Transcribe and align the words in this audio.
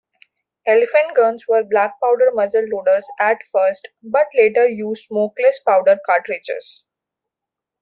Elephant 0.65 1.15
guns 1.15 1.47
were 1.47 1.63
black 1.63 1.93
powder 2.01 2.31
muzzle-loaders 2.33 3.07
at 3.19 3.39
first, 3.53 3.89
but 4.01 4.25
later 4.33 4.67
used 4.67 5.05
smokeless 5.05 5.59
powder 5.59 5.99
cartridges. 6.07 6.87